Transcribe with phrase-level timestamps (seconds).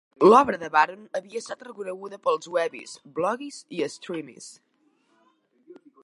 [0.25, 4.51] L'obra de Baron havia estat reconeguda pels Webbys, Vloggies i Streamys.